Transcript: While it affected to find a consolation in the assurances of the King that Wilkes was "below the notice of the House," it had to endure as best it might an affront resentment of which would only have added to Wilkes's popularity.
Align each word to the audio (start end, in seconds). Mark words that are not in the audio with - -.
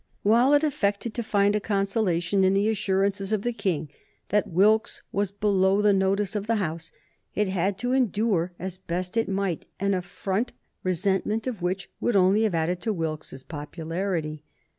While 0.23 0.55
it 0.55 0.63
affected 0.63 1.13
to 1.13 1.21
find 1.21 1.55
a 1.55 1.59
consolation 1.59 2.43
in 2.43 2.55
the 2.55 2.69
assurances 2.69 3.31
of 3.31 3.43
the 3.43 3.53
King 3.53 3.87
that 4.29 4.49
Wilkes 4.49 5.03
was 5.11 5.29
"below 5.29 5.79
the 5.79 5.93
notice 5.93 6.35
of 6.35 6.47
the 6.47 6.55
House," 6.55 6.89
it 7.35 7.49
had 7.49 7.77
to 7.77 7.91
endure 7.91 8.51
as 8.57 8.79
best 8.79 9.15
it 9.15 9.29
might 9.29 9.67
an 9.79 9.93
affront 9.93 10.53
resentment 10.81 11.45
of 11.45 11.61
which 11.61 11.87
would 11.99 12.15
only 12.15 12.41
have 12.45 12.55
added 12.55 12.81
to 12.81 12.91
Wilkes's 12.93 13.43
popularity. 13.43 14.43